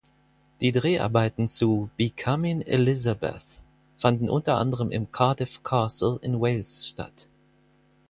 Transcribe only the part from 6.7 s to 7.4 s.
statt.